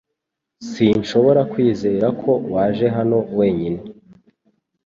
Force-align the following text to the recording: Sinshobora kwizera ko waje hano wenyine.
Sinshobora 0.69 1.41
kwizera 1.51 2.07
ko 2.21 2.31
waje 2.53 2.87
hano 2.97 3.17
wenyine. 3.37 3.79